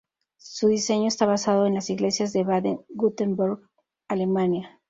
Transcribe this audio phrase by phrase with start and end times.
[0.39, 3.59] Su diseño está basado en las iglesias de Baden-Wurtemberg,
[4.07, 4.79] Alemania.